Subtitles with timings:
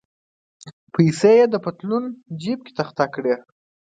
[0.65, 2.03] یې پیسې د پتلون
[2.41, 3.35] جیب کې تخته کړې.